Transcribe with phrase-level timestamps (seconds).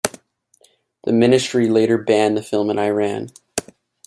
[1.03, 3.29] The Ministry later banned the film in Iran.